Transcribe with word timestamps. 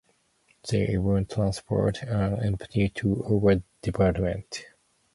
They 0.67 0.93
even 0.93 1.27
transferred 1.27 1.97
an 2.01 2.39
employee 2.39 2.89
to 2.95 3.23
our 3.23 3.61
department. 3.83 4.65